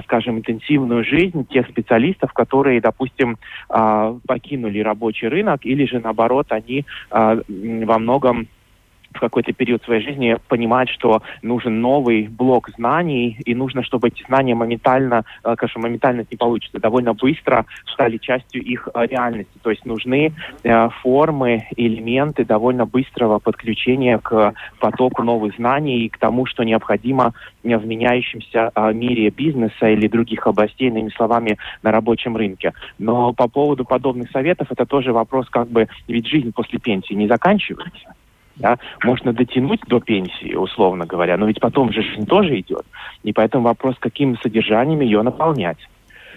[0.04, 3.38] скажем, интенсивную жизнь тех специалистов, которые, допустим,
[3.70, 8.48] а, покинули рабочий рынок, или же, наоборот, они а, во многом
[9.14, 14.24] в какой-то период своей жизни понимать, что нужен новый блок знаний, и нужно, чтобы эти
[14.26, 19.52] знания моментально, э, конечно, моментально не получится, довольно быстро стали частью их э, реальности.
[19.62, 26.18] То есть нужны э, формы, элементы довольно быстрого подключения к потоку новых знаний и к
[26.18, 32.74] тому, что необходимо в меняющемся мире бизнеса или других областей, иными словами, на рабочем рынке.
[32.98, 37.28] Но по поводу подобных советов, это тоже вопрос, как бы, ведь жизнь после пенсии не
[37.28, 38.16] заканчивается.
[38.62, 38.78] Да?
[39.04, 42.86] Можно дотянуть до пенсии, условно говоря, но ведь потом же жизнь тоже идет.
[43.24, 45.80] И поэтому вопрос, каким содержанием ее наполнять.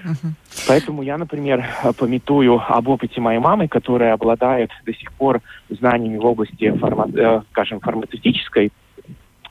[0.05, 0.33] Uh-huh.
[0.69, 1.65] Поэтому я, например,
[1.99, 7.41] пометую об опыте моей мамы, которая обладает до сих пор знаниями в области, фарма, э,
[7.51, 8.71] скажем, фармацевтической.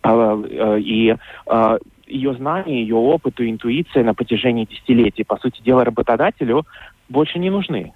[0.03, 1.15] Э, э, и
[1.47, 6.65] э, ее знания, ее опыт и интуиция на протяжении десятилетий, по сути дела, работодателю
[7.09, 7.93] больше не нужны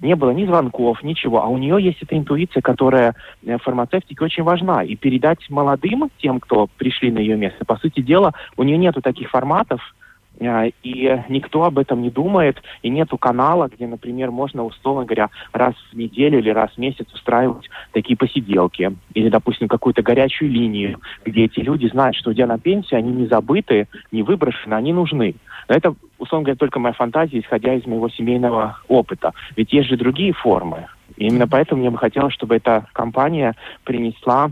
[0.00, 1.42] не было ни звонков, ничего.
[1.42, 4.82] А у нее есть эта интуиция, которая в фармацевтике очень важна.
[4.82, 9.00] И передать молодым, тем, кто пришли на ее место, по сути дела, у нее нету
[9.00, 10.05] таких форматов, э,
[10.38, 15.74] и никто об этом не думает, и нету канала, где, например, можно, условно говоря, раз
[15.92, 18.94] в неделю или раз в месяц устраивать такие посиделки.
[19.14, 23.26] Или, допустим, какую-то горячую линию, где эти люди знают, что уйдя на пенсию, они не
[23.26, 25.34] забыты, не выброшены, они нужны.
[25.68, 29.32] Но это, условно говоря, только моя фантазия, исходя из моего семейного опыта.
[29.56, 30.86] Ведь есть же другие формы.
[31.16, 34.50] И именно поэтому мне бы хотелось, чтобы эта компания принесла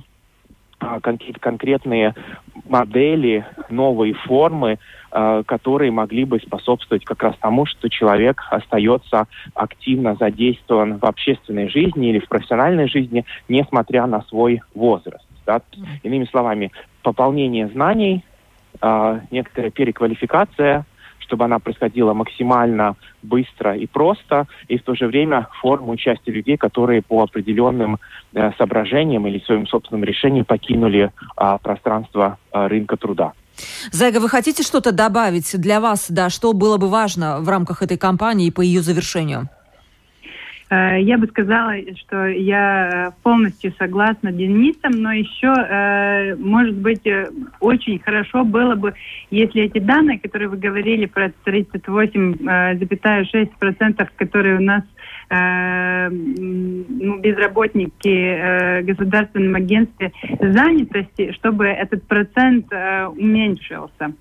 [0.81, 2.15] а, какие-то конкретные
[2.69, 5.04] модели, новые формы, а,
[5.47, 12.11] которые могли бы способствовать как раз тому, что человек остается активно задействован в общественной жизни
[12.11, 15.25] или в профессиональной жизни, несмотря на свой возраст.
[15.47, 15.61] Да?
[16.03, 16.73] Иными словами,
[17.03, 18.25] пополнение знаний,
[18.81, 20.85] э, некоторая переквалификация,
[21.25, 26.57] чтобы она происходила максимально быстро и просто, и в то же время форму участия людей,
[26.57, 27.99] которые по определенным
[28.35, 33.33] э, соображениям или своим собственным решениям покинули э, пространство э, рынка труда.
[33.93, 37.97] Зайга, вы хотите что-то добавить для вас, да, что было бы важно в рамках этой
[37.97, 39.49] кампании по ее завершению?
[40.71, 46.75] Э, я бы сказала, что я э, полностью согласна с Денисом, но еще, э, может
[46.75, 47.03] быть,
[47.61, 48.95] очень хорошо было бы,
[49.31, 54.83] если эти данные, которые вы говорили про 38,6%, которые у нас
[55.31, 64.13] ну, безработники в государственном агентстве занятости, чтобы этот процент уменьшился.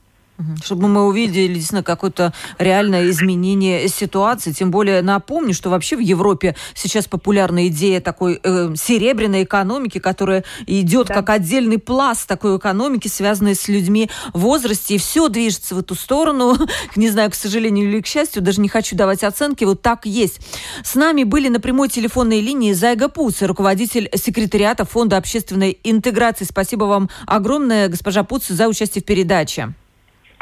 [0.64, 4.52] Чтобы мы увидели действительно какое-то реальное изменение ситуации.
[4.52, 10.44] Тем более напомню, что вообще в Европе сейчас популярна идея такой э, серебряной экономики, которая
[10.68, 11.16] идет да.
[11.16, 14.96] как отдельный пласт такой экономики, связанной с людьми в возрасте.
[14.96, 16.58] И все движется в эту сторону.
[16.96, 19.64] Не знаю, к сожалению или к счастью, даже не хочу давать оценки.
[19.64, 20.40] Вот так есть.
[20.84, 26.46] С нами были на прямой телефонной линии Зайга Пуц, руководитель секретариата Фонда общественной интеграции.
[26.46, 29.74] Спасибо вам огромное, госпожа Пуц, за участие в передаче.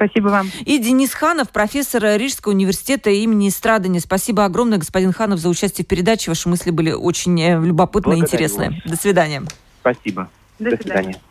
[0.01, 0.49] Спасибо вам.
[0.65, 3.99] И Денис Ханов, профессор Рижского университета имени Страдани.
[3.99, 6.31] Спасибо огромное, господин Ханов, за участие в передаче.
[6.31, 8.71] Ваши мысли были очень э, любопытные и интересные.
[8.71, 8.79] Вас.
[8.85, 9.43] До свидания.
[9.81, 10.29] Спасибо.
[10.57, 11.03] До, До свидания.
[11.03, 11.21] свидания.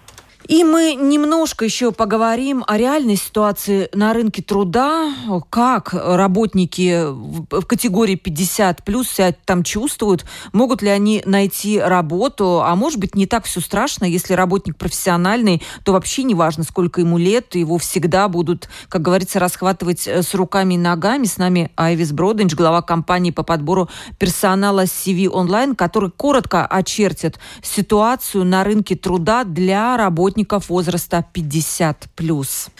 [0.51, 5.15] И мы немножко еще поговорим о реальной ситуации на рынке труда,
[5.49, 12.75] как работники в категории 50 плюс себя там чувствуют, могут ли они найти работу, а
[12.75, 17.17] может быть не так все страшно, если работник профессиональный, то вообще не важно, сколько ему
[17.17, 21.27] лет, его всегда будут, как говорится, расхватывать э, с руками и ногами.
[21.27, 28.45] С нами Айвис Броденч, глава компании по подбору персонала CV Online, который коротко очертит ситуацию
[28.45, 32.71] на рынке труда для работников работников возраста 50 плюс.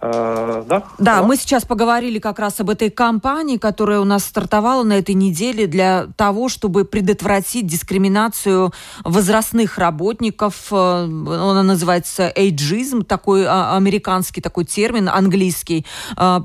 [0.00, 0.84] Э, да.
[0.98, 5.14] Да, мы сейчас поговорили как раз об этой кампании, которая у нас стартовала на этой
[5.14, 8.72] неделе для того, чтобы предотвратить дискриминацию
[9.04, 10.68] возрастных работников.
[10.70, 15.86] Э, она называется эйджизм, такой а, американский такой термин, английский.
[16.16, 16.40] Э,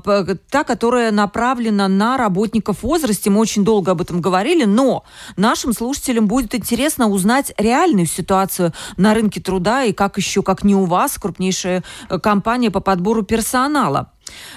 [0.50, 3.30] та, которая направлена на работников в возрасте.
[3.30, 5.04] Мы очень долго об этом говорили, но
[5.36, 10.74] нашим слушателям будет интересно узнать реальную ситуацию на рынке труда и как еще, как не
[10.74, 11.84] у вас, крупнейшая
[12.22, 13.41] компания по подбору персонала.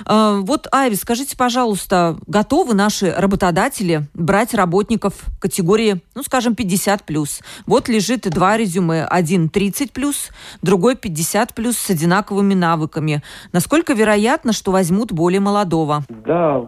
[0.08, 7.42] Э, вот, Айви, скажите, пожалуйста, готовы наши работодатели брать работников категории, ну, скажем, 50+.
[7.66, 9.06] Вот лежит два резюме.
[9.06, 10.32] Один 30+,
[10.62, 13.22] другой 50+, с одинаковыми навыками.
[13.54, 16.04] Насколько вероятно, что возьмут более молодого?
[16.10, 16.66] Да,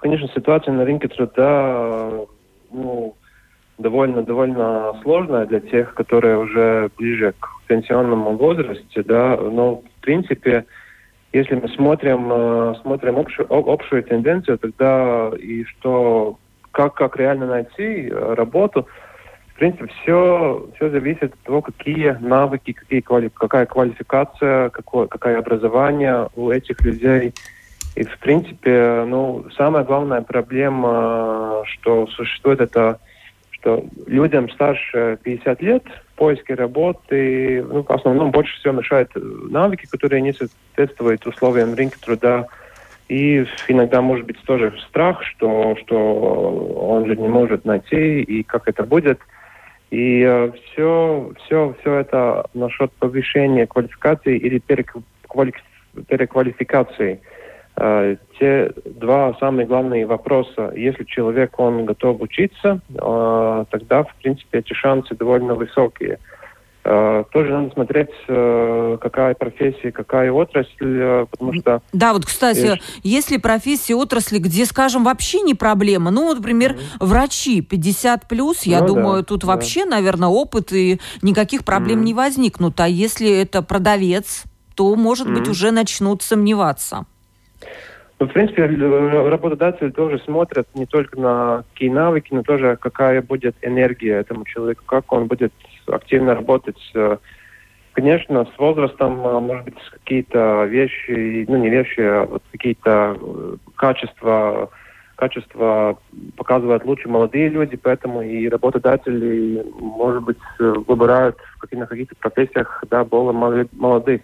[0.00, 2.26] конечно, ситуация на рынке труда
[2.70, 3.16] ну,
[3.78, 10.66] довольно довольно сложная для тех, которые уже ближе к пенсионному возрасте, да, но в принципе
[11.34, 16.38] если мы смотрим, э, смотрим общую, общую тенденцию, тогда и что,
[16.70, 18.86] как, как реально найти э, работу,
[19.48, 25.38] в принципе, все, все зависит от того, какие навыки, какие квали, какая квалификация, какое, какое
[25.38, 27.34] образование у этих людей.
[27.96, 32.98] И, в принципе, ну, самая главная проблема, что существует, это
[33.64, 39.88] что людям старше 50 лет в поиске работы, ну, в основном больше всего мешают навыки,
[39.90, 42.46] которые не соответствуют условиям рынка труда.
[43.08, 48.68] И иногда может быть тоже страх, что, что он же не может найти, и как
[48.68, 49.18] это будет.
[49.90, 57.14] И э, все, все, все это насчет повышения квалификации или переквалификации.
[57.14, 57.18] Э,
[57.76, 60.72] те два самые главные вопроса.
[60.76, 66.18] Если человек, он готов учиться, э, тогда, в принципе, эти шансы довольно высокие.
[66.84, 71.82] Э, тоже надо смотреть, какая профессия, какая отрасль, потому что...
[71.92, 77.06] Да, вот, кстати, если профессия, отрасли, где, скажем, вообще не проблема, ну, например, mm-hmm.
[77.06, 79.48] врачи 50+, плюс, я ну, думаю, да, тут да.
[79.48, 82.04] вообще, наверное, опыт и никаких проблем mm-hmm.
[82.04, 82.78] не возникнут.
[82.78, 84.44] А если это продавец,
[84.74, 85.34] то, может mm-hmm.
[85.34, 87.06] быть, уже начнут сомневаться.
[88.24, 93.54] Ну, в принципе, работодатели тоже смотрят не только на какие навыки, но тоже какая будет
[93.60, 95.52] энергия этому человеку, как он будет
[95.86, 96.78] активно работать.
[97.92, 103.56] Конечно, с возрастом, а, может быть, какие-то вещи, ну не вещи, а вот какие-то э,
[103.76, 104.70] качества,
[105.16, 105.98] качества
[106.36, 111.36] показывают лучше молодые люди, поэтому и работодатели, может быть, выбирают
[111.70, 114.22] на каких-то профессиях да, более молодых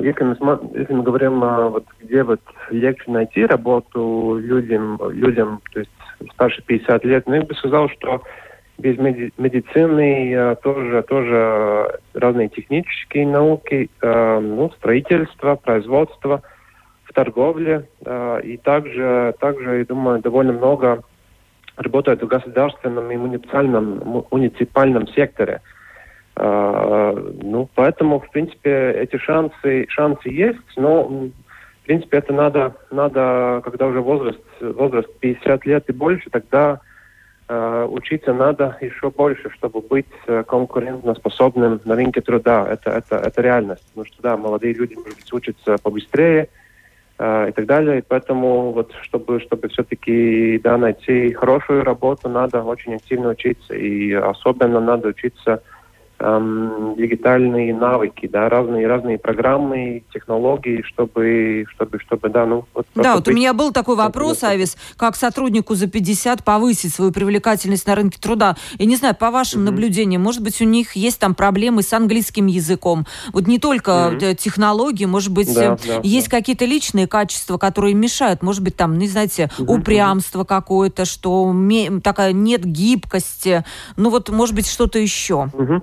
[0.00, 2.40] если мы, если мы говорим, а, вот, где вот
[2.70, 5.90] легче найти работу людям, людям, то есть
[6.32, 8.22] старше 50 лет, ну, я бы сказал, что
[8.78, 16.42] без меди медицины а, тоже, тоже разные технические науки, а, ну, строительство, производство,
[17.04, 17.88] в торговле,
[18.42, 21.02] и также, также, я думаю, довольно много
[21.76, 25.56] работают в государственном и муниципальном, муниципальном секторе.
[25.56, 25.81] А,
[26.34, 31.04] ну, поэтому, в принципе, эти шансы, шансы есть, но,
[31.82, 36.80] в принципе, это надо, надо когда уже возраст, возраст 50 лет и больше, тогда
[37.48, 42.66] э, учиться надо еще больше, чтобы быть э, конкурентоспособным на рынке труда.
[42.70, 43.84] Это, это, это реальность.
[43.88, 46.48] Потому что, да, молодые люди, может быть, учатся побыстрее
[47.18, 47.98] э, и так далее.
[47.98, 53.74] И поэтому, вот, чтобы, чтобы все-таки да, найти хорошую работу, надо очень активно учиться.
[53.74, 55.62] И особенно надо учиться
[56.22, 62.86] эм, дигитальные навыки, да, разные разные программы, технологии, чтобы чтобы чтобы да, ну вот.
[62.94, 63.34] Да, вот быть...
[63.34, 68.18] у меня был такой вопрос, Авис, как сотруднику за 50 повысить свою привлекательность на рынке
[68.20, 68.56] труда.
[68.78, 69.64] Я не знаю, по вашим mm-hmm.
[69.64, 73.06] наблюдениям, может быть, у них есть там проблемы с английским языком.
[73.32, 74.34] Вот не только mm-hmm.
[74.36, 76.38] технологии, может быть, да, да, есть да.
[76.38, 79.66] какие-то личные качества, которые мешают, может быть, там, не знаете, mm-hmm.
[79.66, 81.54] упрямство какое-то, что
[82.02, 83.64] такая нет гибкости,
[83.96, 85.50] ну вот, может быть, что-то еще.
[85.52, 85.82] Mm-hmm.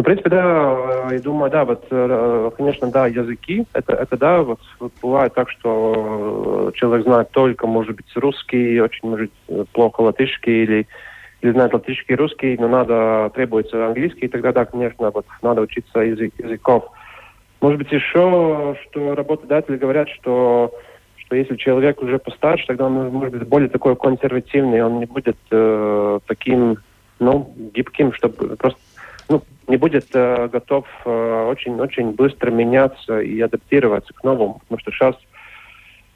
[0.00, 4.40] Ну, в принципе, да, я думаю, да, вот, э, конечно, да, языки, это, это да,
[4.40, 9.30] вот, вот бывает так, что человек знает только, может быть, русский, очень, может,
[9.74, 10.86] плохо латышский или,
[11.42, 15.60] или знает латышский и русский, но надо, требуется английский, и тогда, да, конечно, вот, надо
[15.60, 16.86] учиться язык, языков.
[17.60, 20.72] Может быть, еще, что работодатели говорят, что
[21.18, 25.36] что если человек уже постарше, тогда он может быть более такой консервативный, он не будет
[25.50, 26.78] э, таким,
[27.18, 28.80] ну, гибким, чтобы просто
[29.30, 34.60] ну, не будет э, готов очень-очень э, быстро меняться и адаптироваться к новому.
[34.60, 35.14] Потому что сейчас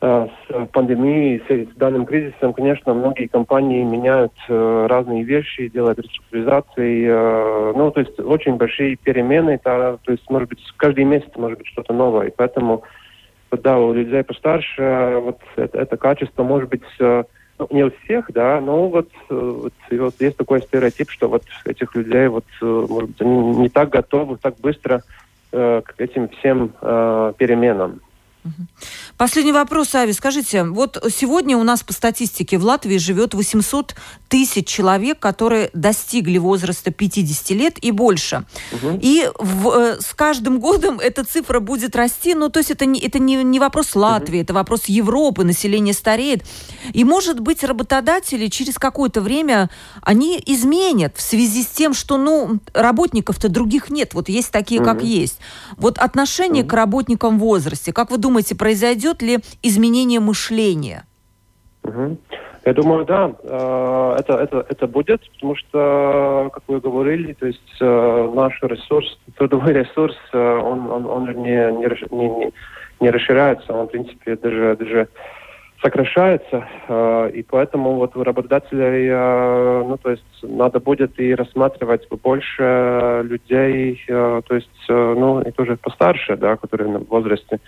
[0.00, 7.06] э, с пандемией, с, данным кризисом, конечно, многие компании меняют э, разные вещи, делают реструктуризации.
[7.06, 9.58] Э, ну, то есть очень большие перемены.
[9.58, 12.26] То, то есть, может быть, каждый месяц может быть что-то новое.
[12.26, 12.82] И поэтому,
[13.52, 16.82] да, у людей постарше э, вот это, это качество может быть...
[16.98, 17.22] Э,
[17.58, 21.44] ну, не у всех, да, но вот, э, вот, вот есть такой стереотип, что вот
[21.64, 25.02] этих людей, вот, э, может быть, они не так готовы, так быстро
[25.52, 28.00] э, к этим всем э, переменам.
[29.16, 30.12] Последний вопрос, Ави.
[30.12, 33.94] Скажите, вот сегодня у нас по статистике в Латвии живет 800
[34.28, 38.44] тысяч человек, которые достигли возраста 50 лет и больше.
[38.72, 38.98] Угу.
[39.00, 42.34] И в, э, с каждым годом эта цифра будет расти.
[42.34, 44.42] Ну, то есть это не, это не, не вопрос Латвии, угу.
[44.42, 46.44] это вопрос Европы, население стареет.
[46.92, 49.70] И, может быть, работодатели через какое-то время,
[50.02, 54.12] они изменят в связи с тем, что, ну, работников-то других нет.
[54.12, 54.90] Вот есть такие, угу.
[54.90, 55.38] как есть.
[55.76, 56.70] Вот отношение угу.
[56.70, 61.04] к работникам в возрасте, как вы думаете, произойдет ли изменение мышления?
[62.64, 67.76] Я думаю, да, э, это, это, это будет, потому что, как вы говорили, то есть
[67.78, 72.52] э, наш ресурс, трудовой ресурс, э, он, он, он не, не, не,
[73.00, 75.08] не расширяется, он, в принципе, даже, даже
[75.82, 76.66] сокращается,
[77.34, 79.10] и поэтому вот у работодателей,
[79.84, 86.38] ну, то есть надо будет и рассматривать больше людей, то есть, ну, и тоже постарше,
[86.38, 87.60] да, которые в возрасте,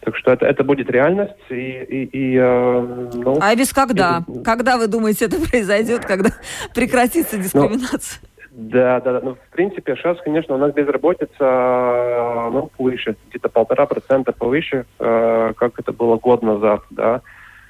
[0.00, 1.34] так что это, это будет реальность.
[1.50, 4.24] И, и, и, э, ну, а без когда?
[4.26, 6.30] И, когда вы думаете, это произойдет, когда
[6.74, 8.20] прекратится ну, дискриминация?
[8.22, 9.20] Ну, да, да, да.
[9.22, 14.86] Ну, в принципе, сейчас, конечно, у нас безработица э, ну, выше, где-то полтора процента повыше,
[14.98, 17.20] э, как это было год назад, да.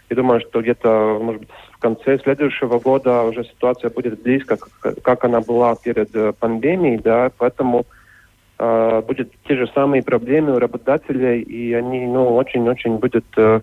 [0.08, 5.02] И думаю, что где-то, может быть, в конце следующего года уже ситуация будет близко, как,
[5.02, 7.99] как она была перед э, пандемией, да, поэтому э,
[8.60, 13.60] будет те же самые проблемы у работодателей, и они ну, очень-очень будут э,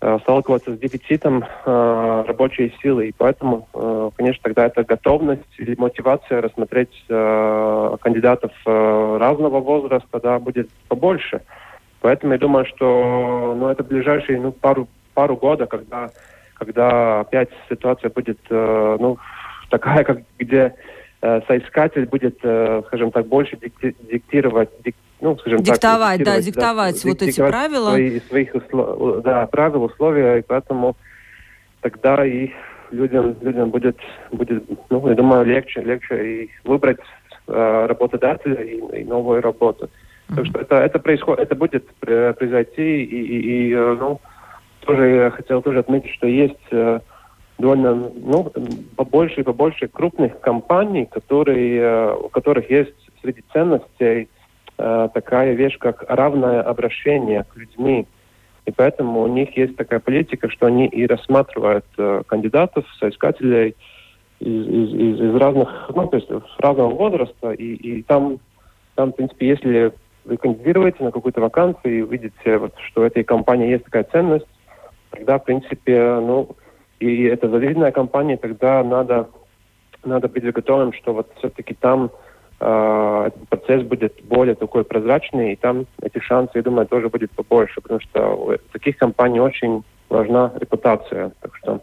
[0.00, 3.08] э, сталкиваться с дефицитом э, рабочей силы.
[3.08, 10.20] И поэтому, э, конечно, тогда это готовность или мотивация рассмотреть э, кандидатов э, разного возраста
[10.22, 11.40] да, будет побольше.
[12.02, 16.10] Поэтому я думаю, что ну, это ближайшие ну, пару, пару года, когда,
[16.54, 19.16] когда опять ситуация будет э, ну,
[19.70, 24.70] такая, как, где Э, соискатель будет, э, скажем так, больше диктировать,
[25.20, 27.90] ну, скажем диктовать, так, да, диктовать да, вот эти правила.
[27.90, 30.96] Свои, своих услов, да, правил, условия, и поэтому
[31.82, 32.50] тогда и
[32.90, 33.98] людям, людям будет,
[34.32, 37.00] будет, ну, я думаю, легче, легче и выбрать
[37.46, 39.90] э, работодателя и, и новую работу.
[40.30, 40.36] Mm-hmm.
[40.36, 44.20] Так что это, это происходит, это будет произойти, и, и, и ну,
[44.86, 46.56] тоже я хотел тоже отметить, что есть
[47.60, 48.52] довольно ну,
[48.96, 54.28] побольше и побольше крупных компаний, которые, э, у которых есть среди ценностей
[54.78, 58.06] э, такая вещь, как равное обращение к людьми.
[58.66, 63.76] И поэтому у них есть такая политика, что они и рассматривают э, кандидатов, соискателей
[64.38, 67.52] из, из, из, разных, ну, то есть разного возраста.
[67.52, 68.38] И, и там,
[68.94, 69.92] там, в принципе, если
[70.24, 74.46] вы кандидируете на какую-то вакансию и увидите, вот, что у этой компании есть такая ценность,
[75.10, 76.50] тогда, в принципе, ну,
[77.00, 79.28] и это завидная компания, тогда надо,
[80.04, 82.10] надо быть готовым, что вот все-таки там
[82.60, 87.80] э, процесс будет более такой прозрачный, и там эти шансы, я думаю, тоже будет побольше,
[87.80, 91.32] потому что у таких компаний очень важна репутация.
[91.40, 91.80] Так что,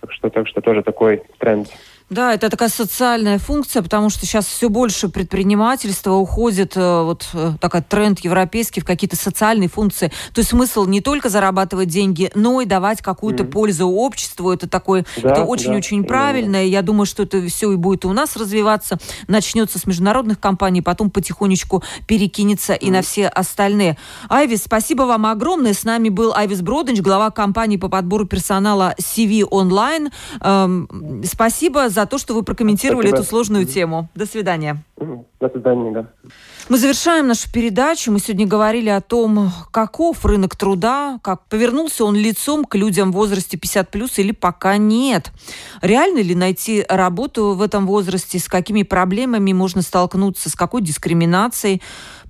[0.00, 1.68] так что, так что тоже такой тренд.
[2.08, 7.54] Да, это такая социальная функция, потому что сейчас все больше предпринимательства уходит, э, вот э,
[7.60, 10.12] такой тренд европейский, в какие-то социальные функции.
[10.32, 13.50] То есть смысл не только зарабатывать деньги, но и давать какую-то mm-hmm.
[13.50, 14.52] пользу обществу.
[14.52, 16.64] Это такое, да, это очень-очень да, правильно.
[16.64, 18.98] И я думаю, что это все и будет у нас развиваться.
[19.26, 22.78] Начнется с международных компаний, потом потихонечку перекинется mm-hmm.
[22.78, 23.98] и на все остальные.
[24.28, 25.74] Айвис, спасибо вам огромное.
[25.74, 30.12] С нами был Айвис Броденч, глава компании по подбору персонала CV Online.
[30.40, 33.20] Эм, спасибо за то, что вы прокомментировали Спасибо.
[33.22, 34.08] эту сложную тему.
[34.14, 34.84] До свидания.
[35.40, 36.06] До свидания, да.
[36.68, 38.12] Мы завершаем нашу передачу.
[38.12, 43.14] Мы сегодня говорили о том, каков рынок труда, как повернулся он лицом к людям в
[43.14, 45.30] возрасте 50 плюс или пока нет.
[45.80, 51.80] Реально ли найти работу в этом возрасте, с какими проблемами можно столкнуться, с какой дискриминацией.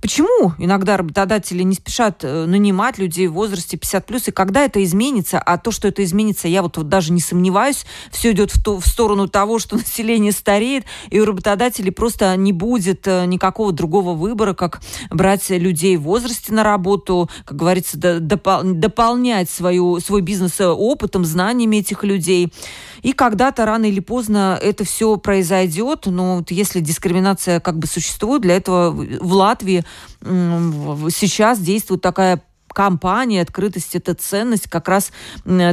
[0.01, 4.83] Почему иногда работодатели не спешат э, нанимать людей в возрасте 50 плюс, и когда это
[4.83, 8.63] изменится, а то, что это изменится, я вот, вот даже не сомневаюсь, все идет в,
[8.63, 13.71] ту, в сторону того, что население стареет, и у работодателей просто не будет э, никакого
[13.71, 20.21] другого выбора, как брать людей в возрасте на работу, как говорится, допол дополнять свою, свой
[20.21, 22.53] бизнес э, опытом, знаниями этих людей.
[23.01, 28.41] И когда-то рано или поздно это все произойдет, но вот если дискриминация как бы существует,
[28.41, 29.83] для этого в Латвии
[30.21, 34.69] сейчас действует такая компания, открытость– это ценность.
[34.69, 35.11] Как раз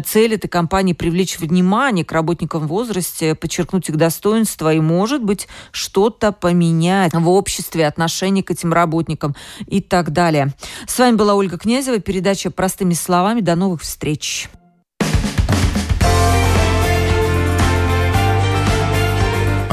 [0.06, 5.46] цель этой компании– привлечь внимание к работникам в возрасте, подчеркнуть их достоинства и, может быть,
[5.70, 10.54] что-то поменять в обществе, отношение к этим работникам и так далее.
[10.86, 13.40] С вами была Ольга Князева, передача «Простыми словами».
[13.42, 14.48] До новых встреч.